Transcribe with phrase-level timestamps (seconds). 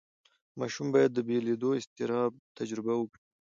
[0.59, 3.19] ماشوم باید د بېلېدو اضطراب تجربه وکړي.